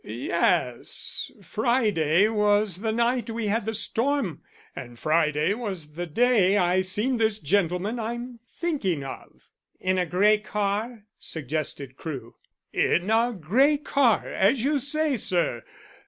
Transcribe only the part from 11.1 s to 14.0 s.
suggested Crewe. "In a grey